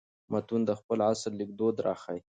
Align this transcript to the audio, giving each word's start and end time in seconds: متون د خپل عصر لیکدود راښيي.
متون 0.31 0.61
د 0.69 0.71
خپل 0.79 0.97
عصر 1.09 1.31
لیکدود 1.39 1.75
راښيي. 1.85 2.21